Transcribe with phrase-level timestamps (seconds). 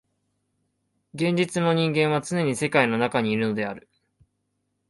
[1.13, 3.87] 現実の人間はつねに世界の中にいるのである。